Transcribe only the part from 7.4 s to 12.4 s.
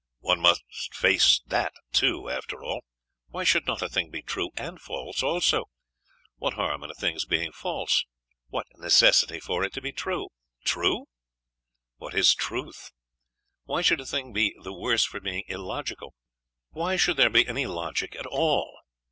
false? What necessity for it to be true? True? What is